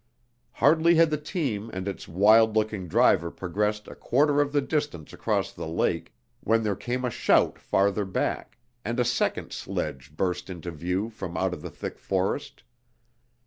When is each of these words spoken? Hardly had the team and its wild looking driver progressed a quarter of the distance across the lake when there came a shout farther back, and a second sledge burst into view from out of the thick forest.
Hardly 0.53 0.95
had 0.95 1.11
the 1.11 1.17
team 1.17 1.69
and 1.75 1.87
its 1.87 2.07
wild 2.07 2.55
looking 2.55 2.87
driver 2.87 3.29
progressed 3.29 3.87
a 3.87 3.93
quarter 3.93 4.41
of 4.41 4.51
the 4.51 4.59
distance 4.59 5.13
across 5.13 5.53
the 5.53 5.67
lake 5.67 6.15
when 6.39 6.63
there 6.63 6.75
came 6.75 7.05
a 7.05 7.11
shout 7.11 7.59
farther 7.59 8.03
back, 8.03 8.57
and 8.83 8.99
a 8.99 9.05
second 9.05 9.53
sledge 9.53 10.15
burst 10.17 10.49
into 10.49 10.71
view 10.71 11.11
from 11.11 11.37
out 11.37 11.53
of 11.53 11.61
the 11.61 11.69
thick 11.69 11.99
forest. 11.99 12.63